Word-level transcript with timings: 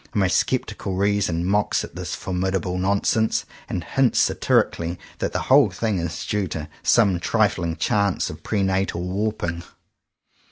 My 0.15 0.27
sceptical 0.27 0.95
reason 0.95 1.45
mocks 1.45 1.83
at 1.83 1.95
this 1.95 2.15
formidable 2.15 2.79
nonsense, 2.79 3.45
and 3.69 3.83
hints 3.83 4.17
satirically 4.17 4.97
that 5.19 5.31
the 5.31 5.41
whole 5.43 5.69
thing 5.69 5.99
is 5.99 6.25
due 6.25 6.47
to 6.47 6.67
some 6.81 7.19
trifling 7.19 7.75
chance 7.75 8.31
of 8.31 8.41
pre 8.41 8.63
natal 8.63 9.03
warping. 9.03 9.61